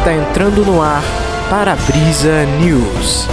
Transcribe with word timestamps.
Está 0.00 0.14
entrando 0.14 0.64
no 0.64 0.80
ar 0.80 1.02
para 1.50 1.76
Brisa 1.76 2.46
News. 2.58 3.26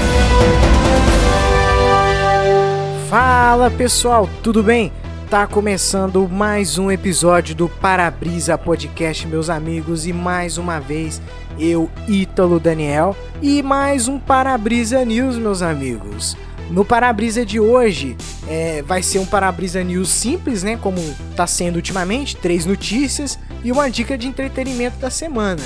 Fala 3.09 3.71
pessoal, 3.71 4.29
tudo 4.43 4.61
bem? 4.61 4.91
Tá 5.29 5.47
começando 5.47 6.27
mais 6.27 6.77
um 6.77 6.91
episódio 6.91 7.55
do 7.55 7.69
Parabrisa 7.69 8.57
Podcast, 8.57 9.25
meus 9.27 9.49
amigos, 9.49 10.05
e 10.05 10.11
mais 10.11 10.57
uma 10.57 10.77
vez 10.77 11.21
eu, 11.57 11.89
Ítalo 12.05 12.59
Daniel, 12.59 13.15
e 13.41 13.63
mais 13.63 14.09
um 14.09 14.19
Parabrisa 14.19 15.05
News, 15.05 15.37
meus 15.37 15.61
amigos. 15.61 16.35
No 16.69 16.83
Parabrisa 16.83 17.45
de 17.45 17.61
hoje 17.61 18.17
é, 18.45 18.81
vai 18.81 19.01
ser 19.01 19.19
um 19.19 19.25
Parabrisa 19.25 19.81
News 19.85 20.09
simples, 20.09 20.63
né? 20.63 20.75
Como 20.75 20.99
tá 21.33 21.47
sendo 21.47 21.77
ultimamente, 21.77 22.35
três 22.35 22.65
notícias 22.65 23.39
e 23.63 23.71
uma 23.71 23.89
dica 23.89 24.17
de 24.17 24.27
entretenimento 24.27 24.97
da 24.97 25.09
semana. 25.09 25.63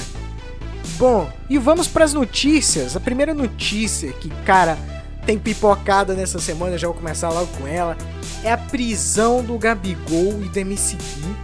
Bom, 1.02 1.28
e 1.50 1.58
vamos 1.58 1.88
para 1.88 2.06
as 2.06 2.14
notícias. 2.14 2.96
A 2.96 3.00
primeira 3.00 3.34
notícia 3.34 4.14
que, 4.14 4.30
cara, 4.46 4.78
tem 5.26 5.36
pipocada 5.36 6.14
nessa 6.14 6.38
semana, 6.38 6.78
já 6.78 6.86
vou 6.86 6.96
começar 6.96 7.32
logo 7.32 7.48
com 7.58 7.68
ela, 7.68 7.98
é 8.44 8.52
a 8.52 8.58
prisão 8.58 9.44
do 9.44 9.58
Gabigol 9.58 10.44
e 10.44 10.48
do 10.48 10.58
MC 10.60 10.96
Gui. 10.96 11.36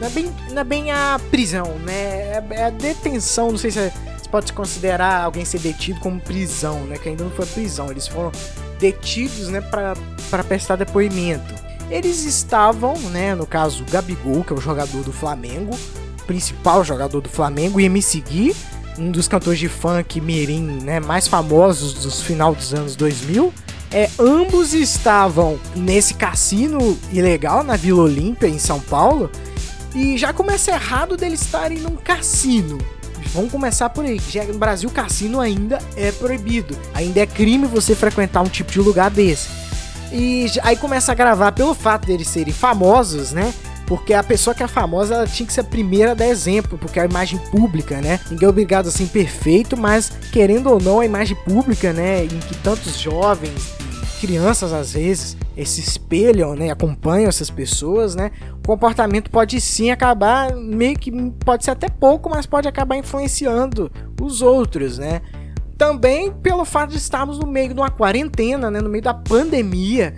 Não 0.00 0.06
é 0.06 0.10
bem, 0.10 0.32
não 0.52 0.60
é 0.62 0.64
bem 0.64 0.90
a 0.90 1.20
prisão, 1.30 1.74
né? 1.80 1.92
É, 1.92 2.44
é 2.52 2.64
a 2.64 2.70
detenção, 2.70 3.50
não 3.50 3.58
sei 3.58 3.70
se, 3.70 3.80
é, 3.80 3.92
pode 4.30 4.46
se 4.46 4.54
considerar 4.54 5.24
alguém 5.24 5.44
ser 5.44 5.60
detido 5.60 6.00
como 6.00 6.18
prisão, 6.18 6.80
né? 6.86 6.96
Que 6.96 7.10
ainda 7.10 7.22
não 7.22 7.30
foi 7.32 7.44
prisão, 7.44 7.90
eles 7.90 8.08
foram 8.08 8.32
detidos, 8.80 9.48
né, 9.48 9.60
para 9.60 10.42
prestar 10.42 10.76
depoimento. 10.76 11.54
Eles 11.90 12.24
estavam, 12.24 12.98
né, 13.10 13.34
no 13.34 13.44
caso, 13.44 13.82
o 13.82 13.90
Gabigol, 13.90 14.42
que 14.42 14.54
é 14.54 14.56
o 14.56 14.60
jogador 14.60 15.04
do 15.04 15.12
Flamengo, 15.12 15.78
principal 16.26 16.82
jogador 16.82 17.20
do 17.20 17.28
Flamengo, 17.28 17.78
e 17.78 17.86
Gui, 17.86 18.56
um 18.98 19.10
dos 19.10 19.28
cantores 19.28 19.58
de 19.58 19.68
funk 19.68 20.20
mirim, 20.20 20.62
né, 20.82 21.00
mais 21.00 21.26
famosos 21.26 21.94
dos 21.94 22.22
final 22.22 22.54
dos 22.54 22.74
anos 22.74 22.96
2000. 22.96 23.52
É, 23.90 24.08
ambos 24.18 24.72
estavam 24.72 25.58
nesse 25.76 26.14
cassino 26.14 26.98
ilegal 27.12 27.62
na 27.62 27.76
Vila 27.76 28.02
Olímpia, 28.02 28.48
em 28.48 28.58
São 28.58 28.80
Paulo, 28.80 29.30
e 29.94 30.16
já 30.16 30.32
começa 30.32 30.70
errado 30.70 31.16
deles 31.16 31.42
estarem 31.42 31.78
num 31.78 31.96
cassino. 31.96 32.78
Vamos 33.34 33.50
começar 33.50 33.88
por 33.90 34.04
aí. 34.04 34.20
Já 34.30 34.44
no 34.44 34.58
Brasil, 34.58 34.90
cassino 34.90 35.40
ainda 35.40 35.78
é 35.96 36.10
proibido. 36.12 36.76
Ainda 36.94 37.20
é 37.20 37.26
crime 37.26 37.66
você 37.66 37.94
frequentar 37.94 38.42
um 38.42 38.48
tipo 38.48 38.72
de 38.72 38.80
lugar 38.80 39.10
desse. 39.10 39.48
E 40.10 40.46
aí 40.62 40.76
começa 40.76 41.12
a 41.12 41.14
gravar 41.14 41.52
pelo 41.52 41.74
fato 41.74 42.06
deles 42.06 42.28
serem 42.28 42.52
famosos, 42.52 43.32
né? 43.32 43.52
Porque 43.92 44.14
a 44.14 44.22
pessoa 44.22 44.54
que 44.54 44.62
é 44.62 44.66
famosa 44.66 45.16
ela 45.16 45.26
tinha 45.26 45.46
que 45.46 45.52
ser 45.52 45.60
a 45.60 45.64
primeira 45.64 46.12
a 46.12 46.14
dar 46.14 46.26
exemplo, 46.26 46.78
porque 46.78 46.98
é 46.98 47.02
a 47.02 47.04
imagem 47.04 47.38
pública, 47.50 48.00
né? 48.00 48.18
Ninguém 48.30 48.46
é 48.46 48.48
obrigado 48.48 48.86
a 48.86 48.90
ser 48.90 49.06
perfeito, 49.08 49.76
mas 49.76 50.10
querendo 50.32 50.70
ou 50.70 50.80
não, 50.80 51.00
a 51.00 51.04
imagem 51.04 51.36
pública, 51.44 51.92
né? 51.92 52.24
Em 52.24 52.28
que 52.28 52.56
tantos 52.62 52.98
jovens, 52.98 53.74
crianças 54.18 54.72
às 54.72 54.94
vezes, 54.94 55.36
se 55.66 55.82
espelham, 55.82 56.54
né? 56.54 56.70
Acompanham 56.70 57.28
essas 57.28 57.50
pessoas, 57.50 58.14
né? 58.14 58.30
O 58.64 58.66
comportamento 58.66 59.30
pode 59.30 59.60
sim 59.60 59.90
acabar, 59.90 60.56
meio 60.56 60.98
que 60.98 61.12
pode 61.44 61.62
ser 61.62 61.72
até 61.72 61.90
pouco, 61.90 62.30
mas 62.30 62.46
pode 62.46 62.66
acabar 62.66 62.96
influenciando 62.96 63.92
os 64.18 64.40
outros, 64.40 64.96
né? 64.96 65.20
Também 65.76 66.32
pelo 66.32 66.64
fato 66.64 66.92
de 66.92 66.96
estarmos 66.96 67.38
no 67.38 67.46
meio 67.46 67.74
de 67.74 67.80
uma 67.80 67.90
quarentena, 67.90 68.70
né? 68.70 68.80
No 68.80 68.88
meio 68.88 69.04
da 69.04 69.12
pandemia 69.12 70.14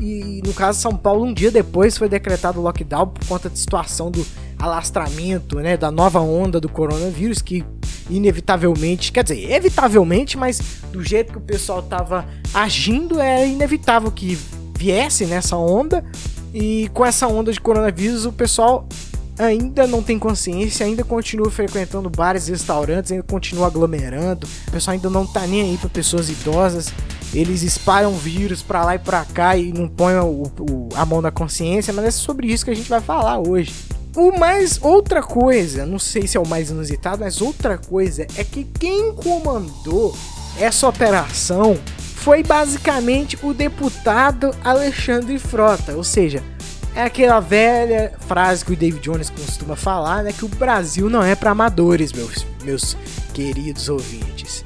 e 0.00 0.42
no 0.44 0.52
caso 0.52 0.80
São 0.80 0.96
Paulo, 0.96 1.24
um 1.24 1.32
dia 1.32 1.50
depois 1.50 1.96
foi 1.96 2.08
decretado 2.08 2.60
lockdown 2.60 3.08
por 3.08 3.26
conta 3.26 3.48
da 3.48 3.56
situação 3.56 4.10
do 4.10 4.24
alastramento, 4.58 5.56
né, 5.56 5.76
da 5.76 5.90
nova 5.90 6.20
onda 6.20 6.60
do 6.60 6.68
coronavírus 6.68 7.40
que 7.40 7.64
inevitavelmente, 8.08 9.10
quer 9.10 9.24
dizer, 9.24 9.50
evitavelmente, 9.50 10.38
mas 10.38 10.60
do 10.92 11.02
jeito 11.02 11.32
que 11.32 11.38
o 11.38 11.42
pessoal 11.42 11.82
tava 11.82 12.26
agindo, 12.54 13.20
é 13.20 13.48
inevitável 13.48 14.10
que 14.10 14.38
viesse 14.78 15.26
nessa 15.26 15.56
onda. 15.56 16.04
E 16.54 16.88
com 16.94 17.04
essa 17.04 17.26
onda 17.26 17.52
de 17.52 17.60
coronavírus, 17.60 18.24
o 18.24 18.32
pessoal 18.32 18.88
ainda 19.38 19.86
não 19.86 20.02
tem 20.02 20.18
consciência, 20.18 20.86
ainda 20.86 21.04
continua 21.04 21.50
frequentando 21.50 22.08
bares 22.08 22.48
e 22.48 22.52
restaurantes, 22.52 23.12
ainda 23.12 23.24
continua 23.24 23.66
aglomerando. 23.66 24.46
O 24.68 24.70
pessoal 24.70 24.94
ainda 24.94 25.10
não 25.10 25.26
tá 25.26 25.46
nem 25.46 25.62
aí 25.62 25.76
para 25.76 25.90
pessoas 25.90 26.30
idosas 26.30 26.92
eles 27.34 27.62
espalham 27.62 28.12
vírus 28.14 28.62
para 28.62 28.84
lá 28.84 28.94
e 28.94 28.98
para 28.98 29.24
cá 29.24 29.56
e 29.56 29.72
não 29.72 29.88
põem 29.88 30.14
a 30.94 31.06
mão 31.06 31.20
na 31.20 31.30
consciência, 31.30 31.92
mas 31.92 32.04
é 32.04 32.10
sobre 32.10 32.46
isso 32.46 32.64
que 32.64 32.70
a 32.70 32.74
gente 32.74 32.88
vai 32.88 33.00
falar 33.00 33.38
hoje. 33.38 33.74
O 34.16 34.38
mais 34.38 34.78
outra 34.80 35.22
coisa, 35.22 35.84
não 35.84 35.98
sei 35.98 36.26
se 36.26 36.36
é 36.36 36.40
o 36.40 36.46
mais 36.46 36.70
inusitado, 36.70 37.20
mas 37.20 37.42
outra 37.42 37.76
coisa 37.76 38.26
é 38.36 38.44
que 38.44 38.64
quem 38.64 39.12
comandou 39.12 40.16
essa 40.58 40.88
operação 40.88 41.78
foi 41.98 42.42
basicamente 42.42 43.38
o 43.42 43.52
deputado 43.52 44.54
Alexandre 44.64 45.38
Frota, 45.38 45.94
ou 45.94 46.02
seja, 46.02 46.42
é 46.94 47.02
aquela 47.02 47.40
velha 47.40 48.14
frase 48.26 48.64
que 48.64 48.72
o 48.72 48.76
David 48.76 49.02
Jones 49.02 49.28
costuma 49.28 49.76
falar, 49.76 50.24
né, 50.24 50.32
que 50.32 50.46
o 50.46 50.48
Brasil 50.48 51.10
não 51.10 51.22
é 51.22 51.34
para 51.34 51.50
amadores, 51.50 52.10
meus 52.12 52.46
meus 52.64 52.96
queridos 53.32 53.88
ouvintes. 53.88 54.64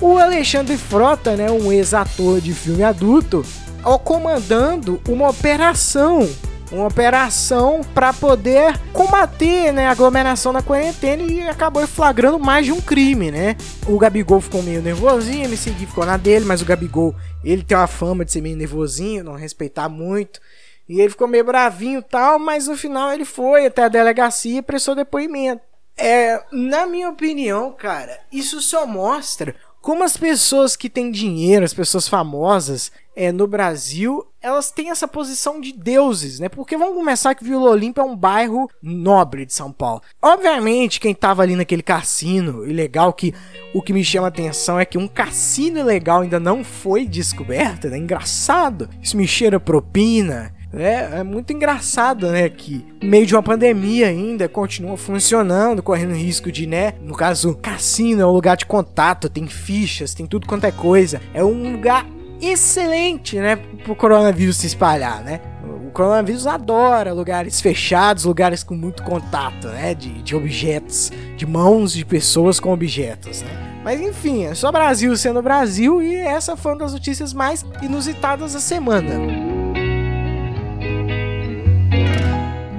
O 0.00 0.16
Alexandre 0.16 0.78
Frota, 0.78 1.36
né, 1.36 1.50
um 1.50 1.70
ex-ator 1.70 2.40
de 2.40 2.54
filme 2.54 2.82
adulto, 2.82 3.44
ó, 3.84 3.98
comandando 3.98 5.00
uma 5.06 5.28
operação 5.28 6.26
uma 6.72 6.86
operação 6.86 7.80
para 7.92 8.12
poder 8.12 8.78
combater 8.92 9.72
né, 9.72 9.86
a 9.86 9.90
aglomeração 9.90 10.52
na 10.52 10.62
quarentena 10.62 11.22
e 11.22 11.42
acabou 11.42 11.84
flagrando 11.86 12.38
mais 12.38 12.64
de 12.64 12.72
um 12.72 12.80
crime, 12.80 13.30
né? 13.30 13.56
O 13.88 13.98
Gabigol 13.98 14.40
ficou 14.40 14.62
meio 14.62 14.80
nervosinho, 14.80 15.48
me 15.48 15.56
segui 15.56 15.86
ficou 15.86 16.06
na 16.06 16.16
dele, 16.16 16.44
mas 16.44 16.62
o 16.62 16.64
Gabigol 16.64 17.12
ele 17.42 17.64
tem 17.64 17.76
uma 17.76 17.88
fama 17.88 18.24
de 18.24 18.30
ser 18.30 18.40
meio 18.40 18.56
nervosinho, 18.56 19.24
não 19.24 19.34
respeitar 19.34 19.88
muito. 19.88 20.40
E 20.88 21.00
ele 21.00 21.10
ficou 21.10 21.26
meio 21.26 21.44
bravinho 21.44 22.02
tal, 22.02 22.38
mas 22.38 22.68
no 22.68 22.76
final 22.76 23.12
ele 23.12 23.24
foi 23.24 23.66
até 23.66 23.84
a 23.84 23.88
delegacia 23.88 24.58
e 24.58 24.62
prestou 24.62 24.94
depoimento. 24.94 25.62
É, 25.96 26.42
na 26.52 26.86
minha 26.86 27.10
opinião, 27.10 27.72
cara, 27.72 28.18
isso 28.32 28.60
só 28.60 28.86
mostra 28.86 29.54
como 29.80 30.04
as 30.04 30.16
pessoas 30.16 30.76
que 30.76 30.90
têm 30.90 31.10
dinheiro, 31.10 31.64
as 31.64 31.72
pessoas 31.72 32.06
famosas 32.06 32.92
é, 33.16 33.32
no 33.32 33.46
Brasil, 33.46 34.26
elas 34.40 34.70
têm 34.70 34.90
essa 34.90 35.08
posição 35.08 35.60
de 35.60 35.72
deuses, 35.72 36.38
né? 36.38 36.48
Porque 36.48 36.76
vamos 36.76 36.94
começar 36.94 37.34
que 37.34 37.44
Vila 37.44 37.70
Olímpia 37.70 38.02
é 38.02 38.04
um 38.04 38.16
bairro 38.16 38.70
nobre 38.82 39.44
de 39.46 39.54
São 39.54 39.72
Paulo. 39.72 40.02
Obviamente, 40.20 41.00
quem 41.00 41.14
tava 41.14 41.42
ali 41.42 41.56
naquele 41.56 41.82
cassino 41.82 42.66
ilegal, 42.66 43.12
que 43.12 43.34
o 43.74 43.82
que 43.82 43.92
me 43.92 44.04
chama 44.04 44.26
a 44.26 44.28
atenção 44.28 44.78
é 44.78 44.84
que 44.84 44.98
um 44.98 45.08
cassino 45.08 45.78
ilegal 45.78 46.20
ainda 46.20 46.38
não 46.38 46.62
foi 46.62 47.06
descoberto, 47.06 47.88
né? 47.88 47.98
Engraçado. 47.98 48.88
Isso 49.02 49.16
me 49.16 49.26
cheira 49.26 49.58
propina. 49.58 50.54
É, 50.72 51.18
é 51.18 51.22
muito 51.24 51.52
engraçado, 51.52 52.28
né? 52.30 52.48
Que 52.48 52.86
no 53.02 53.08
meio 53.08 53.26
de 53.26 53.34
uma 53.34 53.42
pandemia 53.42 54.06
ainda 54.06 54.48
continua 54.48 54.96
funcionando, 54.96 55.82
correndo 55.82 56.14
risco 56.14 56.50
de, 56.50 56.66
né? 56.66 56.94
No 57.02 57.14
caso, 57.14 57.56
cassino 57.56 58.22
é 58.22 58.26
um 58.26 58.30
lugar 58.30 58.56
de 58.56 58.66
contato, 58.66 59.28
tem 59.28 59.46
fichas, 59.48 60.14
tem 60.14 60.26
tudo 60.26 60.46
quanto 60.46 60.64
é 60.64 60.72
coisa. 60.72 61.20
É 61.34 61.42
um 61.42 61.72
lugar 61.72 62.06
excelente, 62.40 63.36
né? 63.36 63.56
Pro 63.84 63.96
coronavírus 63.96 64.58
se 64.58 64.68
espalhar, 64.68 65.22
né? 65.24 65.40
O 65.86 65.90
coronavírus 65.90 66.46
adora 66.46 67.12
lugares 67.12 67.60
fechados, 67.60 68.24
lugares 68.24 68.62
com 68.62 68.76
muito 68.76 69.02
contato, 69.02 69.66
né? 69.66 69.92
De, 69.92 70.22
de 70.22 70.36
objetos, 70.36 71.10
de 71.36 71.46
mãos 71.46 71.92
de 71.92 72.04
pessoas 72.04 72.60
com 72.60 72.72
objetos, 72.72 73.42
né? 73.42 73.70
Mas 73.82 74.00
enfim, 74.00 74.44
é 74.44 74.54
só 74.54 74.70
Brasil 74.70 75.16
sendo 75.16 75.42
Brasil 75.42 76.00
e 76.00 76.14
essa 76.14 76.56
foi 76.56 76.72
uma 76.72 76.78
das 76.78 76.92
notícias 76.92 77.32
mais 77.32 77.64
inusitadas 77.82 78.52
da 78.52 78.60
semana. 78.60 79.49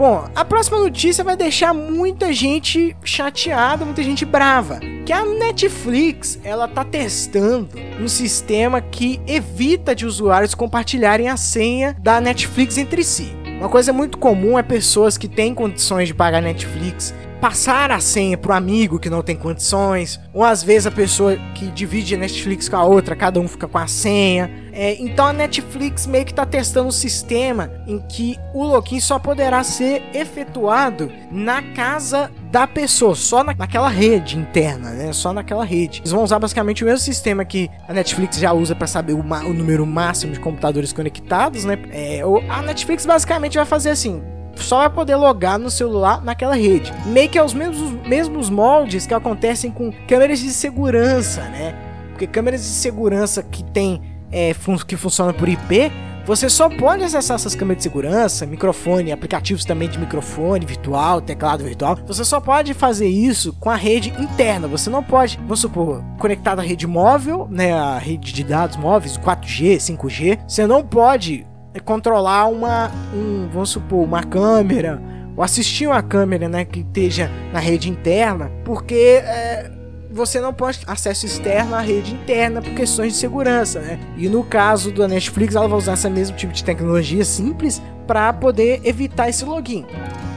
Bom, 0.01 0.27
a 0.33 0.43
próxima 0.43 0.79
notícia 0.79 1.23
vai 1.23 1.37
deixar 1.37 1.75
muita 1.75 2.33
gente 2.33 2.97
chateada, 3.03 3.85
muita 3.85 4.01
gente 4.01 4.25
brava. 4.25 4.79
Que 5.05 5.13
a 5.13 5.23
Netflix, 5.23 6.39
ela 6.43 6.67
tá 6.67 6.83
testando 6.83 7.69
um 7.99 8.07
sistema 8.07 8.81
que 8.81 9.21
evita 9.27 9.93
de 9.93 10.07
usuários 10.07 10.55
compartilharem 10.55 11.29
a 11.29 11.37
senha 11.37 11.95
da 11.99 12.19
Netflix 12.19 12.79
entre 12.79 13.03
si. 13.03 13.31
Uma 13.59 13.69
coisa 13.69 13.93
muito 13.93 14.17
comum 14.17 14.57
é 14.57 14.63
pessoas 14.63 15.19
que 15.19 15.27
têm 15.27 15.53
condições 15.53 16.07
de 16.07 16.15
pagar 16.15 16.41
Netflix 16.41 17.13
passar 17.41 17.89
a 17.89 17.99
senha 17.99 18.37
pro 18.37 18.53
amigo 18.53 18.99
que 18.99 19.09
não 19.09 19.23
tem 19.23 19.35
condições, 19.35 20.19
ou 20.31 20.43
às 20.43 20.61
vezes 20.61 20.85
a 20.85 20.91
pessoa 20.91 21.35
que 21.55 21.65
divide 21.71 22.13
a 22.13 22.17
Netflix 22.19 22.69
com 22.69 22.77
a 22.77 22.83
outra, 22.85 23.15
cada 23.15 23.39
um 23.39 23.47
fica 23.47 23.67
com 23.67 23.79
a 23.79 23.87
senha. 23.87 24.69
É, 24.71 24.95
então 25.01 25.25
a 25.25 25.33
Netflix 25.33 26.05
meio 26.05 26.23
que 26.23 26.31
está 26.31 26.45
testando 26.45 26.87
um 26.87 26.91
sistema 26.91 27.69
em 27.87 27.99
que 27.99 28.37
o 28.53 28.63
login 28.63 28.99
só 28.99 29.17
poderá 29.17 29.63
ser 29.63 30.03
efetuado 30.13 31.11
na 31.31 31.61
casa 31.73 32.31
da 32.51 32.67
pessoa, 32.67 33.15
só 33.15 33.43
na, 33.43 33.53
naquela 33.53 33.89
rede 33.89 34.37
interna, 34.37 34.91
né? 34.91 35.11
Só 35.11 35.33
naquela 35.33 35.65
rede. 35.65 36.01
Eles 36.01 36.11
vão 36.11 36.23
usar 36.23 36.37
basicamente 36.37 36.83
o 36.83 36.87
mesmo 36.87 36.99
sistema 36.99 37.43
que 37.43 37.69
a 37.87 37.93
Netflix 37.93 38.37
já 38.37 38.53
usa 38.53 38.75
para 38.75 38.87
saber 38.87 39.13
o, 39.13 39.19
o, 39.19 39.53
número 39.53 39.85
máximo 39.85 40.31
de 40.31 40.39
computadores 40.39 40.93
conectados, 40.93 41.65
né? 41.65 41.77
É, 41.91 42.21
a 42.49 42.61
Netflix 42.61 43.05
basicamente 43.05 43.55
vai 43.55 43.65
fazer 43.65 43.89
assim: 43.89 44.21
só 44.55 44.79
vai 44.79 44.89
poder 44.89 45.15
logar 45.15 45.57
no 45.57 45.69
celular 45.69 46.23
naquela 46.23 46.55
rede. 46.55 46.93
Meio 47.05 47.29
que 47.29 47.37
é 47.37 47.43
os 47.43 47.53
mesmos, 47.53 47.91
mesmos 48.07 48.49
moldes 48.49 49.05
que 49.05 49.13
acontecem 49.13 49.71
com 49.71 49.91
câmeras 50.07 50.39
de 50.39 50.49
segurança, 50.51 51.41
né? 51.43 51.75
Porque 52.09 52.27
câmeras 52.27 52.61
de 52.61 52.69
segurança 52.69 53.41
que 53.41 53.63
tem 53.63 54.01
é, 54.31 54.53
fun 54.53 54.77
que 54.77 54.95
funcionam 54.95 55.33
por 55.33 55.49
IP, 55.49 55.91
você 56.25 56.49
só 56.49 56.69
pode 56.69 57.03
acessar 57.03 57.35
essas 57.35 57.55
câmeras 57.55 57.77
de 57.77 57.83
segurança, 57.83 58.45
microfone, 58.45 59.11
aplicativos 59.11 59.65
também 59.65 59.89
de 59.89 59.97
microfone 59.97 60.65
virtual, 60.65 61.19
teclado 61.19 61.63
virtual. 61.63 61.97
Você 62.05 62.23
só 62.23 62.39
pode 62.39 62.75
fazer 62.75 63.07
isso 63.07 63.53
com 63.59 63.71
a 63.71 63.75
rede 63.75 64.13
interna. 64.19 64.67
Você 64.67 64.89
não 64.89 65.03
pode, 65.03 65.37
vamos 65.37 65.61
supor, 65.61 66.03
conectado 66.19 66.59
à 66.59 66.61
rede 66.61 66.85
móvel, 66.85 67.47
né, 67.49 67.73
a 67.73 67.97
rede 67.97 68.31
de 68.31 68.43
dados 68.43 68.77
móveis, 68.77 69.17
4G, 69.17 69.77
5G. 69.77 70.39
Você 70.47 70.67
não 70.67 70.85
pode 70.85 71.45
controlar 71.79 72.47
uma, 72.47 72.91
um, 73.13 73.47
vamos 73.51 73.69
supor, 73.69 74.03
uma 74.03 74.23
câmera 74.23 75.01
ou 75.35 75.43
assistir 75.43 75.87
uma 75.87 76.03
câmera, 76.03 76.49
né, 76.49 76.65
que 76.65 76.81
esteja 76.81 77.31
na 77.53 77.59
rede 77.59 77.89
interna, 77.89 78.51
porque 78.65 79.21
é, 79.23 79.71
você 80.11 80.41
não 80.41 80.53
pode 80.53 80.81
acesso 80.85 81.25
externo 81.25 81.73
à 81.73 81.79
rede 81.79 82.13
interna 82.13 82.61
por 82.61 82.73
questões 82.73 83.13
de 83.13 83.19
segurança, 83.19 83.79
né? 83.79 83.97
E 84.17 84.27
no 84.27 84.43
caso 84.43 84.91
da 84.91 85.07
Netflix, 85.07 85.55
ela 85.55 85.67
vai 85.67 85.77
usar 85.77 85.93
esse 85.93 86.09
mesmo 86.09 86.35
tipo 86.35 86.51
de 86.51 86.63
tecnologia 86.63 87.23
simples 87.23 87.81
para 88.05 88.33
poder 88.33 88.81
evitar 88.83 89.29
esse 89.29 89.45
login. 89.45 89.85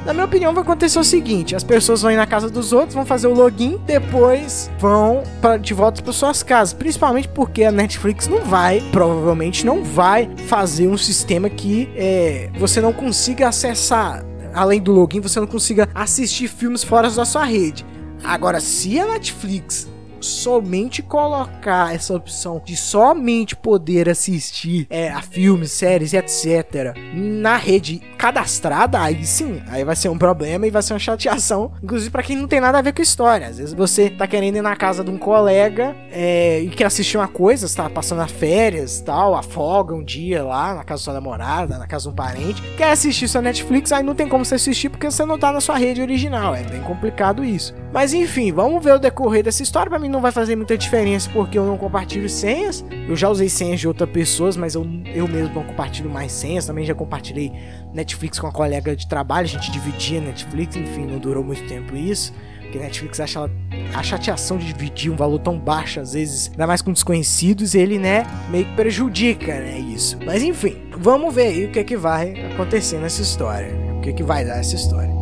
Na 0.05 0.13
minha 0.13 0.27
opinião, 0.27 0.53
vai 0.53 0.63
acontecer 0.63 0.99
o 0.99 1.05
seguinte: 1.05 1.57
as 1.57 1.65
pessoas 1.65 2.03
vão 2.03 2.11
ir 2.11 2.17
na 2.17 2.27
casa 2.27 2.51
dos 2.51 2.73
outros, 2.73 2.95
vão 2.95 3.07
fazer 3.07 3.27
o 3.27 3.33
login, 3.33 3.79
depois 3.87 4.71
vão 4.79 5.23
pra, 5.41 5.57
de 5.57 5.73
volta 5.73 6.03
para 6.03 6.13
suas 6.13 6.43
casas. 6.43 6.75
Principalmente 6.75 7.29
porque 7.29 7.65
a 7.65 7.73
Netflix 7.73 8.29
não 8.29 8.41
vai, 8.43 8.83
provavelmente 8.93 9.65
não 9.65 9.83
vai 9.83 10.31
fazer 10.47 10.89
um 10.89 10.99
sistema 10.99 11.49
que 11.49 11.91
é, 11.97 12.51
você 12.59 12.81
não 12.81 12.93
consiga 12.93 13.49
acessar. 13.49 14.25
Além 14.53 14.81
do 14.81 14.93
login, 14.93 15.21
você 15.21 15.41
não 15.41 15.47
consiga 15.47 15.89
assistir 15.95 16.49
filmes 16.49 16.85
fora 16.85 17.11
da 17.11 17.25
sua 17.25 17.45
rede. 17.45 17.85
Agora, 18.23 18.61
se 18.61 19.01
a 19.01 19.07
Netflix 19.07 19.89
somente 20.25 21.03
colocar 21.03 21.95
essa 21.95 22.15
opção 22.15 22.61
de 22.65 22.77
somente 22.77 23.55
poder 23.55 24.09
assistir 24.09 24.87
é, 24.91 25.11
a 25.11 25.21
filmes, 25.21 25.73
séries, 25.73 26.13
etc. 26.13 26.97
na 27.15 27.57
rede 27.57 28.01
cadastrada, 28.19 29.01
aí 29.01 29.25
sim, 29.25 29.63
aí 29.69 29.85
vai 29.85 29.95
ser 29.95 30.09
um 30.09 30.19
problema 30.19 30.67
e 30.67 30.71
vai 30.71 30.83
ser 30.83 30.95
uma 30.95 30.99
chateação, 30.99 31.73
inclusive 31.83 32.11
para 32.11 32.23
quem 32.23 32.37
não 32.37 32.49
tem 32.49 32.61
nada 32.61 32.79
a 32.79 32.83
ver 32.83 32.93
com 32.93 33.03
história. 33.03 33.47
Às 33.47 33.59
vezes 33.59 33.75
você 33.75 34.09
tá 34.11 34.27
querendo 34.27 34.57
ir 34.57 34.63
na 34.63 34.75
casa 34.75 35.05
de 35.05 35.11
um 35.11 35.19
colega 35.19 35.95
é, 36.11 36.61
e 36.61 36.71
quer 36.71 36.87
assistir 36.87 37.17
uma 37.17 37.29
coisa, 37.29 37.67
está 37.67 37.89
passando 37.91 38.23
as 38.23 38.31
férias 38.31 39.01
tal, 39.01 39.35
afoga 39.35 39.95
um 39.95 40.03
dia 40.03 40.43
lá 40.43 40.75
na 40.75 40.85
casa 40.85 41.01
da 41.01 41.05
sua 41.05 41.15
namorada, 41.15 41.79
na 41.79 41.87
casa 41.87 42.05
de 42.05 42.11
um 42.11 42.15
parente, 42.15 42.63
quer 42.77 42.93
assistir 42.93 43.29
sua 43.29 43.43
Netflix, 43.43 43.93
aí 43.93 44.03
não 44.03 44.15
tem 44.15 44.29
como 44.29 44.45
você 44.45 44.55
assistir 44.55 44.89
porque 44.89 45.11
você 45.11 45.25
não 45.25 45.39
tá 45.39 45.53
na 45.53 45.61
sua 45.61 45.77
rede 45.77 46.01
original. 46.01 46.55
É 46.55 46.63
bem 46.63 46.81
complicado 46.81 47.45
isso. 47.45 47.75
Mas 47.95 48.13
enfim, 48.13 48.51
vamos 48.51 48.83
ver 48.83 48.95
o 48.95 48.99
decorrer 48.99 49.45
dessa 49.45 49.63
história. 49.63 49.89
Para 49.89 50.01
mim 50.01 50.09
não 50.09 50.21
vai 50.21 50.33
fazer 50.33 50.57
muita 50.57 50.77
diferença 50.77 51.31
porque 51.33 51.57
eu 51.57 51.65
não 51.65 51.79
compartilho 51.79 52.29
senhas. 52.29 52.85
Eu 53.09 53.15
já 53.15 53.29
usei 53.29 53.49
senhas 53.49 53.79
de 53.79 53.87
outras 53.87 54.11
pessoas, 54.11 54.57
mas 54.57 54.75
eu, 54.75 54.85
eu 55.15 55.29
mesmo 55.29 55.55
não 55.55 55.63
compartilho 55.63 56.11
mais 56.11 56.33
senhas. 56.33 56.67
Também 56.67 56.85
já 56.85 56.93
compartilhei 56.93 57.53
Netflix 57.93 58.41
com 58.41 58.49
uma 58.49 58.53
colega 58.53 58.97
de 58.97 59.07
trabalho, 59.07 59.45
a 59.45 59.49
gente 59.49 59.71
dividia 59.71 60.21
Netflix, 60.21 60.75
enfim, 60.75 61.07
não 61.07 61.21
durou 61.21 61.45
muito 61.45 61.65
tempo 61.69 61.95
isso. 61.95 62.35
Porque 62.63 62.81
Netflix 62.81 63.21
acha 63.21 63.49
a 63.95 64.03
chateação 64.03 64.59
de 64.59 64.73
dividir 64.73 65.13
um 65.13 65.17
valor 65.17 65.39
tão 65.39 65.57
baixo, 65.57 66.01
às 66.01 66.15
vezes, 66.15 66.51
ainda 66.51 66.67
mais 66.67 66.83
com 66.83 66.93
desconhecidos, 66.93 67.77
ele, 67.77 67.97
né, 67.97 68.27
meio 68.51 68.65
que 68.65 68.75
prejudica, 68.75 69.55
né, 69.55 69.79
isso. 69.79 70.19
Mas 70.27 70.43
enfim, 70.43 70.77
vamos 70.99 71.33
ver 71.33 71.47
aí 71.47 71.65
o 71.67 71.71
que 71.71 71.79
é 71.79 71.85
que 71.85 71.97
vai 71.97 72.33
acontecer 72.53 72.99
nessa 72.99 73.23
história. 73.23 73.73
O 73.97 74.01
que 74.01 74.11
é 74.11 74.13
que 74.13 74.25
vai 74.25 74.45
dar 74.45 74.59
essa 74.59 74.75
história. 74.75 75.14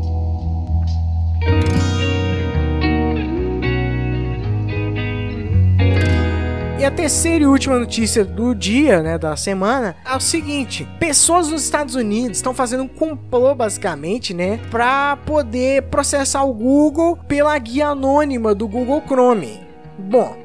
E 6.82 6.84
a 6.84 6.90
terceira 6.90 7.44
e 7.44 7.46
última 7.46 7.78
notícia 7.78 8.24
do 8.24 8.56
dia, 8.56 9.00
né, 9.04 9.16
da 9.16 9.36
semana, 9.36 9.94
é 10.04 10.16
o 10.16 10.18
seguinte: 10.18 10.84
pessoas 10.98 11.46
nos 11.46 11.62
Estados 11.62 11.94
Unidos 11.94 12.38
estão 12.38 12.52
fazendo 12.52 12.82
um 12.82 12.88
complô, 12.88 13.54
basicamente, 13.54 14.34
né, 14.34 14.58
para 14.68 15.16
poder 15.18 15.82
processar 15.82 16.42
o 16.42 16.52
Google 16.52 17.16
pela 17.16 17.56
guia 17.56 17.86
anônima 17.86 18.52
do 18.52 18.66
Google 18.66 19.00
Chrome. 19.06 19.60
Bom, 19.96 20.41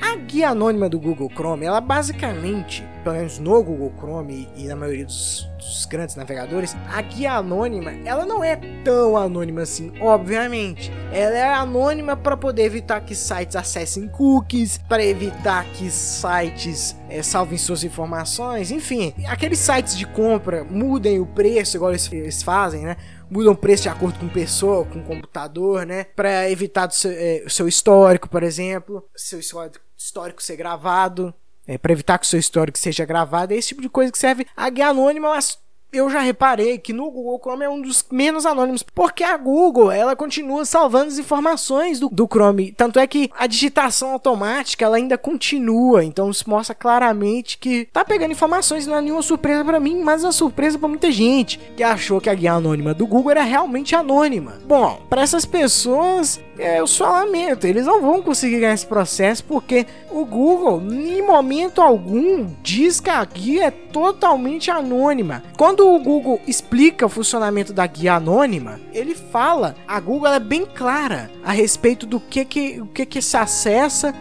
a 0.00 0.16
guia 0.16 0.50
anônima 0.50 0.88
do 0.88 0.98
Google 0.98 1.30
Chrome, 1.30 1.64
ela 1.64 1.80
basicamente, 1.80 2.84
pelo 3.02 3.16
menos 3.16 3.38
no 3.38 3.62
Google 3.62 3.92
Chrome 3.98 4.48
e 4.56 4.64
na 4.64 4.76
maioria 4.76 5.06
dos 5.06 5.48
dos 5.66 5.84
grandes 5.84 6.14
navegadores, 6.14 6.76
a 6.88 7.02
guia 7.02 7.32
anônima, 7.32 7.92
ela 8.04 8.24
não 8.24 8.42
é 8.42 8.56
tão 8.84 9.16
anônima 9.16 9.62
assim, 9.62 9.92
obviamente. 10.00 10.92
Ela 11.12 11.36
é 11.36 11.54
anônima 11.54 12.16
para 12.16 12.36
poder 12.36 12.62
evitar 12.62 13.00
que 13.00 13.14
sites 13.14 13.56
acessem 13.56 14.08
cookies, 14.08 14.78
para 14.88 15.04
evitar 15.04 15.64
que 15.72 15.90
sites 15.90 16.96
é, 17.08 17.22
salvem 17.22 17.58
suas 17.58 17.82
informações, 17.82 18.70
enfim, 18.70 19.12
aqueles 19.26 19.58
sites 19.58 19.96
de 19.96 20.06
compra 20.06 20.64
mudem 20.64 21.18
o 21.18 21.26
preço, 21.26 21.76
igual 21.76 21.90
eles, 21.90 22.10
eles 22.12 22.42
fazem, 22.42 22.82
né? 22.82 22.96
Mudam 23.30 23.52
o 23.52 23.56
preço 23.56 23.84
de 23.84 23.88
acordo 23.88 24.18
com 24.18 24.28
pessoa, 24.28 24.84
com 24.84 25.02
computador, 25.02 25.84
né? 25.84 26.04
Para 26.04 26.50
evitar 26.50 26.88
o 26.88 26.92
seu, 26.92 27.10
é, 27.10 27.44
seu, 27.48 27.66
histórico, 27.68 28.28
por 28.28 28.42
exemplo, 28.42 29.04
seu 29.16 29.38
histórico 29.38 30.42
ser 30.42 30.56
gravado 30.56 31.34
é, 31.66 31.76
para 31.76 31.92
evitar 31.92 32.18
que 32.18 32.24
o 32.24 32.28
seu 32.28 32.38
histórico 32.38 32.78
seja 32.78 33.04
gravado, 33.04 33.52
é 33.52 33.56
esse 33.56 33.68
tipo 33.68 33.82
de 33.82 33.88
coisa 33.88 34.12
que 34.12 34.18
serve 34.18 34.46
a 34.56 34.70
guia 34.70 34.88
anônima, 34.88 35.30
mas 35.30 35.58
eu 35.92 36.10
já 36.10 36.20
reparei 36.20 36.78
que 36.78 36.92
no 36.92 37.10
Google 37.10 37.40
Chrome 37.42 37.64
é 37.64 37.68
um 37.68 37.80
dos 37.80 38.04
menos 38.10 38.44
anônimos, 38.44 38.82
porque 38.82 39.24
a 39.24 39.36
Google 39.36 39.90
ela 39.90 40.16
continua 40.16 40.64
salvando 40.64 41.08
as 41.08 41.18
informações 41.18 42.00
do, 42.00 42.08
do 42.08 42.26
Chrome. 42.26 42.72
Tanto 42.72 42.98
é 42.98 43.06
que 43.06 43.30
a 43.36 43.46
digitação 43.46 44.10
automática 44.10 44.84
ela 44.84 44.96
ainda 44.96 45.16
continua, 45.16 46.04
então 46.04 46.30
isso 46.30 46.48
mostra 46.48 46.74
claramente 46.74 47.58
que 47.58 47.86
tá 47.92 48.04
pegando 48.04 48.32
informações, 48.32 48.86
não 48.86 48.96
é 48.96 49.00
nenhuma 49.00 49.22
surpresa 49.22 49.64
para 49.64 49.80
mim, 49.80 50.02
mas 50.02 50.22
é 50.22 50.26
uma 50.26 50.32
surpresa 50.32 50.78
para 50.78 50.88
muita 50.88 51.10
gente 51.10 51.58
que 51.76 51.82
achou 51.82 52.20
que 52.20 52.30
a 52.30 52.34
guia 52.34 52.52
anônima 52.52 52.92
do 52.92 53.06
Google 53.06 53.30
era 53.30 53.42
realmente 53.42 53.94
anônima. 53.94 54.58
Bom, 54.66 55.00
para 55.08 55.22
essas 55.22 55.44
pessoas 55.44 56.40
é, 56.58 56.80
eu 56.80 56.86
só 56.86 57.10
lamento, 57.10 57.66
eles 57.66 57.86
não 57.86 58.00
vão 58.00 58.22
conseguir 58.22 58.60
ganhar 58.60 58.74
esse 58.74 58.86
processo 58.86 59.44
porque 59.44 59.86
o 60.10 60.24
Google, 60.24 60.80
em 60.90 61.20
momento 61.22 61.82
algum, 61.82 62.46
diz 62.62 63.00
que 63.00 63.10
a 63.10 63.24
guia 63.24 63.66
é 63.66 63.70
totalmente 63.70 64.70
anônima. 64.70 65.42
Quando 65.56 65.86
o 65.86 65.98
Google 65.98 66.40
explica 66.46 67.06
o 67.06 67.10
funcionamento 67.10 67.72
da 67.72 67.86
guia 67.86 68.14
anônima, 68.14 68.80
ele 68.92 69.14
fala, 69.14 69.74
a 69.86 70.00
Google 70.00 70.32
é 70.32 70.40
bem 70.40 70.64
clara 70.64 71.30
a 71.44 71.52
respeito 71.52 72.06
do 72.06 72.18
que 72.18 72.44
que, 72.44 72.80
o 72.80 72.86
que, 72.86 73.04
que 73.04 73.20
se 73.20 73.36
acessa, 73.36 74.14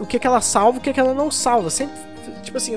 o 0.00 0.06
que, 0.06 0.18
que 0.18 0.26
ela 0.26 0.40
salva, 0.40 0.78
o 0.78 0.80
que, 0.80 0.92
que 0.92 1.00
ela 1.00 1.14
não 1.14 1.30
salva. 1.30 1.70
Sempre, 1.70 1.94
tipo 2.42 2.56
assim, 2.56 2.74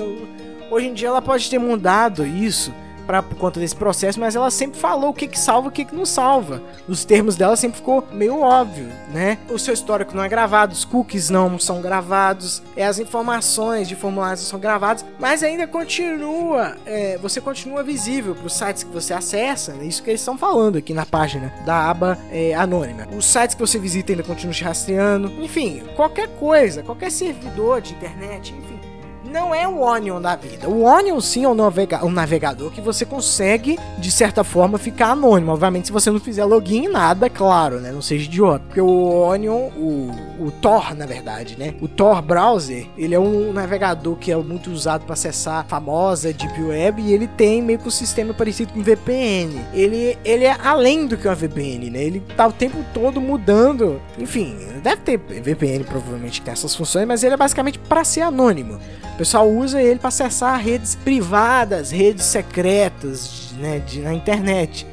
hoje 0.70 0.86
em 0.86 0.94
dia 0.94 1.08
ela 1.08 1.22
pode 1.22 1.50
ter 1.50 1.58
mudado 1.58 2.24
isso 2.24 2.72
pra, 3.10 3.24
por 3.24 3.36
conta 3.36 3.58
desse 3.58 3.74
processo, 3.74 4.20
mas 4.20 4.36
ela 4.36 4.52
sempre 4.52 4.78
falou 4.78 5.10
o 5.10 5.12
que, 5.12 5.26
que 5.26 5.38
salva 5.38 5.66
e 5.66 5.70
o 5.70 5.72
que, 5.72 5.84
que 5.84 5.96
não 5.96 6.06
salva. 6.06 6.62
Os 6.86 7.04
termos 7.04 7.34
dela 7.34 7.56
sempre 7.56 7.78
ficou 7.78 8.06
meio 8.12 8.38
óbvio, 8.38 8.86
né? 9.12 9.36
O 9.50 9.58
seu 9.58 9.74
histórico 9.74 10.14
não 10.14 10.22
é 10.22 10.28
gravado, 10.28 10.72
os 10.72 10.84
cookies 10.84 11.28
não 11.28 11.58
são 11.58 11.80
gravados, 11.80 12.62
é, 12.76 12.86
as 12.86 13.00
informações 13.00 13.88
de 13.88 13.96
formulários 13.96 14.46
são 14.46 14.60
gravadas, 14.60 15.04
mas 15.18 15.42
ainda 15.42 15.66
continua, 15.66 16.76
é, 16.86 17.18
você 17.18 17.40
continua 17.40 17.82
visível 17.82 18.32
para 18.32 18.46
os 18.46 18.52
sites 18.52 18.84
que 18.84 18.92
você 18.92 19.12
acessa, 19.12 19.74
é 19.80 19.84
isso 19.84 20.04
que 20.04 20.10
eles 20.10 20.20
estão 20.20 20.38
falando 20.38 20.78
aqui 20.78 20.94
na 20.94 21.04
página 21.04 21.52
da 21.66 21.90
aba 21.90 22.16
é, 22.30 22.54
anônima. 22.54 23.08
Os 23.16 23.24
sites 23.24 23.56
que 23.56 23.60
você 23.60 23.76
visita 23.76 24.12
ainda 24.12 24.22
continuam 24.22 24.54
te 24.54 24.62
rastreando, 24.62 25.32
enfim, 25.42 25.82
qualquer 25.96 26.28
coisa, 26.38 26.84
qualquer 26.84 27.10
servidor 27.10 27.80
de 27.80 27.92
internet, 27.92 28.54
enfim 28.56 28.69
não 29.30 29.54
é 29.54 29.66
o 29.66 29.80
Onion 29.80 30.20
da 30.20 30.34
vida. 30.36 30.68
O 30.68 30.82
Onion 30.82 31.20
sim 31.20 31.44
é 31.44 31.48
um, 31.48 31.54
navega 31.54 32.04
um 32.04 32.10
navegador 32.10 32.70
que 32.70 32.80
você 32.80 33.04
consegue, 33.04 33.78
de 33.98 34.10
certa 34.10 34.42
forma, 34.42 34.76
ficar 34.76 35.10
anônimo. 35.10 35.52
Obviamente, 35.52 35.86
se 35.86 35.92
você 35.92 36.10
não 36.10 36.20
fizer 36.20 36.44
login, 36.44 36.88
nada, 36.88 37.30
claro, 37.30 37.80
né? 37.80 37.92
Não 37.92 38.02
seja 38.02 38.24
idiota. 38.24 38.64
Porque 38.66 38.80
o 38.80 39.20
Onion, 39.22 39.70
o, 39.76 40.10
o 40.40 40.50
Tor, 40.60 40.94
na 40.94 41.06
verdade, 41.06 41.56
né? 41.58 41.74
O 41.80 41.88
Tor 41.88 42.20
Browser, 42.20 42.86
ele 42.98 43.14
é 43.14 43.20
um 43.20 43.52
navegador 43.52 44.16
que 44.16 44.32
é 44.32 44.36
muito 44.36 44.70
usado 44.70 45.04
para 45.04 45.14
acessar 45.14 45.60
a 45.60 45.64
famosa 45.64 46.32
Deep 46.32 46.60
Web 46.62 47.00
e 47.00 47.12
ele 47.12 47.28
tem 47.28 47.62
meio 47.62 47.78
que 47.78 47.88
um 47.88 47.90
sistema 47.90 48.34
parecido 48.34 48.72
com 48.72 48.82
VPN. 48.82 49.60
Ele, 49.72 50.18
ele 50.24 50.44
é 50.44 50.56
além 50.62 51.06
do 51.06 51.16
que 51.16 51.28
uma 51.28 51.34
VPN, 51.34 51.90
né? 51.90 52.02
Ele 52.02 52.20
tá 52.36 52.46
o 52.46 52.52
tempo 52.52 52.84
todo 52.92 53.20
mudando. 53.20 54.00
Enfim, 54.18 54.56
deve 54.82 55.02
ter 55.02 55.18
VPN 55.18 55.84
provavelmente 55.84 56.40
que 56.40 56.44
tem 56.44 56.52
essas 56.52 56.74
funções, 56.74 57.06
mas 57.06 57.22
ele 57.22 57.34
é 57.34 57.36
basicamente 57.36 57.78
para 57.78 58.02
ser 58.04 58.22
anônimo 58.22 58.78
pessoal 59.20 59.50
usa 59.50 59.82
ele 59.82 59.98
para 59.98 60.08
acessar 60.08 60.58
redes 60.58 60.94
privadas, 60.94 61.90
redes 61.90 62.24
secretas 62.24 63.52
né, 63.58 63.78
de, 63.78 64.00
na 64.00 64.14
internet. 64.14 64.86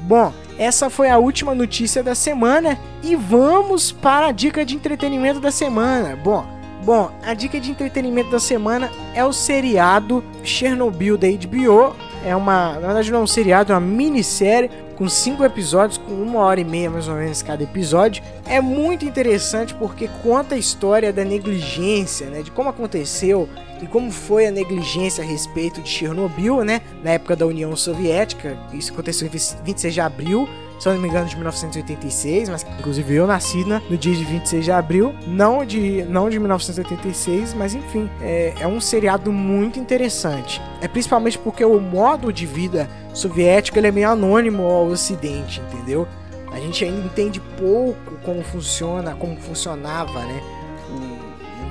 Bom, 0.00 0.32
essa 0.58 0.88
foi 0.88 1.10
a 1.10 1.18
última 1.18 1.54
notícia 1.54 2.02
da 2.02 2.14
semana 2.14 2.78
e 3.02 3.14
vamos 3.14 3.92
para 3.92 4.28
a 4.28 4.32
dica 4.32 4.64
de 4.64 4.74
entretenimento 4.74 5.38
da 5.38 5.50
semana. 5.50 6.16
Bom, 6.16 6.46
bom, 6.82 7.10
a 7.22 7.34
dica 7.34 7.60
de 7.60 7.70
entretenimento 7.70 8.30
da 8.30 8.40
semana 8.40 8.90
é 9.12 9.22
o 9.22 9.34
seriado 9.34 10.24
Chernobyl 10.42 11.18
da 11.18 11.28
HBO 11.28 11.94
É 12.24 12.34
uma, 12.34 12.72
na 12.72 12.86
verdade 12.86 13.12
não 13.12 13.18
é 13.18 13.22
um 13.22 13.26
seriado, 13.26 13.70
é 13.70 13.76
uma 13.76 13.86
minissérie 13.86 14.70
com 14.96 15.08
cinco 15.08 15.44
episódios, 15.44 15.98
com 15.98 16.12
uma 16.12 16.40
hora 16.40 16.60
e 16.60 16.64
meia 16.64 16.90
mais 16.90 17.06
ou 17.06 17.14
menos 17.14 17.42
cada 17.42 17.62
episódio. 17.62 18.22
É 18.46 18.60
muito 18.60 19.04
interessante 19.04 19.74
porque 19.74 20.08
conta 20.22 20.54
a 20.54 20.58
história 20.58 21.12
da 21.12 21.24
negligência, 21.24 22.28
né, 22.28 22.42
de 22.42 22.50
como 22.50 22.70
aconteceu 22.70 23.48
e 23.82 23.86
como 23.86 24.10
foi 24.10 24.46
a 24.46 24.50
negligência 24.50 25.22
a 25.22 25.26
respeito 25.26 25.82
de 25.82 25.88
Chernobyl, 25.88 26.64
né, 26.64 26.80
na 27.04 27.10
época 27.10 27.36
da 27.36 27.46
União 27.46 27.76
Soviética. 27.76 28.58
Isso 28.72 28.92
aconteceu 28.92 29.26
em 29.26 29.30
26 29.30 29.94
de 29.94 30.00
abril 30.00 30.48
se 30.78 30.88
eu 30.88 30.94
não 30.94 31.00
me 31.00 31.08
engano, 31.08 31.26
de 31.26 31.34
1986, 31.36 32.48
mas 32.48 32.66
inclusive 32.78 33.14
eu 33.14 33.26
nasci 33.26 33.64
né, 33.64 33.80
no 33.88 33.96
dia 33.96 34.14
de 34.14 34.24
26 34.24 34.64
de 34.64 34.70
abril, 34.72 35.14
não 35.26 35.64
de, 35.64 36.04
não 36.04 36.28
de 36.28 36.38
1986, 36.38 37.54
mas 37.54 37.74
enfim, 37.74 38.10
é, 38.20 38.54
é 38.60 38.66
um 38.66 38.80
seriado 38.80 39.32
muito 39.32 39.78
interessante. 39.78 40.60
É 40.80 40.88
principalmente 40.88 41.38
porque 41.38 41.64
o 41.64 41.80
modo 41.80 42.32
de 42.32 42.44
vida 42.44 42.88
soviético 43.14 43.78
ele 43.78 43.88
é 43.88 43.92
meio 43.92 44.10
anônimo 44.10 44.64
ao 44.64 44.86
ocidente, 44.86 45.60
entendeu? 45.60 46.06
A 46.52 46.60
gente 46.60 46.84
ainda 46.84 47.04
entende 47.04 47.40
pouco 47.58 48.16
como 48.24 48.42
funciona, 48.42 49.14
como 49.14 49.36
funcionava, 49.36 50.20
né? 50.20 50.42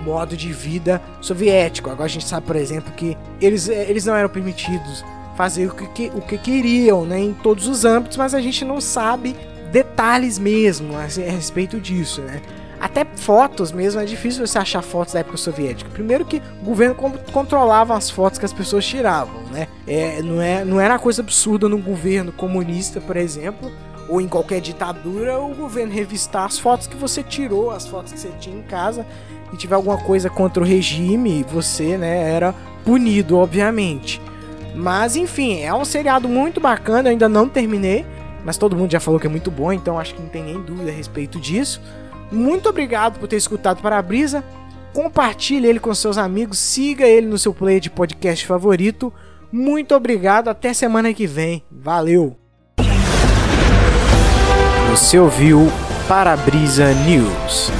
Modo 0.03 0.37
de 0.37 0.51
vida 0.53 1.01
soviético. 1.21 1.89
Agora 1.89 2.05
a 2.05 2.09
gente 2.09 2.27
sabe, 2.27 2.45
por 2.45 2.55
exemplo, 2.55 2.93
que 2.93 3.17
eles, 3.41 3.67
eles 3.67 4.05
não 4.05 4.15
eram 4.15 4.29
permitidos 4.29 5.03
fazer 5.35 5.67
o 5.67 5.73
que, 5.73 6.11
o 6.13 6.21
que 6.21 6.37
queriam, 6.37 7.05
né, 7.05 7.19
em 7.19 7.33
todos 7.33 7.67
os 7.67 7.85
âmbitos, 7.85 8.17
mas 8.17 8.33
a 8.33 8.41
gente 8.41 8.63
não 8.63 8.79
sabe 8.79 9.35
detalhes 9.71 10.39
mesmo 10.39 10.95
a, 10.95 11.03
respeito 11.03 11.79
disso, 11.79 12.21
né? 12.21 12.41
Até 12.79 13.05
fotos 13.05 13.71
mesmo, 13.71 13.99
é 13.99 14.05
difícil 14.05 14.45
você 14.45 14.57
achar 14.57 14.81
fotos 14.81 15.13
da 15.13 15.21
época 15.21 15.37
soviética. 15.37 15.89
Primeiro 15.89 16.25
que 16.25 16.41
o 16.61 16.65
governo 16.65 16.95
controlava 17.31 17.95
as 17.95 18.09
fotos 18.09 18.37
que 18.37 18.45
as 18.45 18.53
pessoas 18.53 18.85
tiravam, 18.85 19.41
né? 19.51 19.67
É, 19.87 20.21
não, 20.21 20.41
é, 20.41 20.63
não 20.63 20.79
era 20.79 20.99
coisa 20.99 21.21
absurda 21.21 21.67
no 21.67 21.77
governo 21.77 22.31
comunista, 22.31 23.01
por 23.01 23.17
exemplo, 23.17 23.71
ou 24.07 24.21
em 24.21 24.27
qualquer 24.27 24.61
ditadura, 24.61 25.39
o 25.39 25.55
governo 25.55 25.91
revistar 25.91 26.45
as 26.45 26.59
fotos 26.59 26.85
que 26.85 26.95
você 26.95 27.23
tirou, 27.23 27.71
as 27.71 27.87
fotos 27.87 28.13
que 28.13 28.19
você 28.19 28.29
tinha 28.39 28.57
em 28.57 28.61
casa, 28.61 29.05
e 29.51 29.57
tiver 29.57 29.75
alguma 29.75 29.97
coisa 29.97 30.29
contra 30.29 30.61
o 30.61 30.65
regime, 30.65 31.43
você, 31.43 31.97
né, 31.97 32.31
era 32.31 32.53
punido, 32.83 33.37
obviamente. 33.37 34.21
Mas 34.75 35.15
enfim, 35.15 35.61
é 35.61 35.73
um 35.73 35.85
seriado 35.85 36.27
muito 36.27 36.59
bacana, 36.59 37.07
eu 37.07 37.11
ainda 37.11 37.29
não 37.29 37.47
terminei, 37.47 38.05
mas 38.43 38.57
todo 38.57 38.75
mundo 38.75 38.91
já 38.91 38.99
falou 38.99 39.19
que 39.19 39.25
é 39.25 39.29
muito 39.29 39.49
bom, 39.49 39.71
então 39.71 39.97
acho 39.97 40.13
que 40.13 40.21
não 40.21 40.29
tem 40.29 40.43
nem 40.43 40.61
dúvida 40.61 40.91
a 40.91 40.93
respeito 40.93 41.39
disso. 41.39 41.81
Muito 42.31 42.67
obrigado 42.67 43.19
por 43.19 43.27
ter 43.27 43.37
escutado 43.37 43.81
para 43.81 43.97
a 43.97 44.01
Brisa. 44.01 44.43
Compartilhe 44.93 45.67
ele 45.67 45.79
com 45.79 45.93
seus 45.93 46.17
amigos, 46.17 46.59
siga 46.59 47.05
ele 47.05 47.27
no 47.27 47.37
seu 47.37 47.53
player 47.53 47.79
de 47.79 47.89
podcast 47.89 48.45
favorito. 48.45 49.11
Muito 49.51 49.95
obrigado, 49.95 50.49
até 50.49 50.73
semana 50.73 51.13
que 51.13 51.25
vem. 51.25 51.63
Valeu. 51.71 52.35
Você 54.91 55.19
ouviu 55.19 55.71
Parabrisa 56.07 56.93
News. 56.93 57.71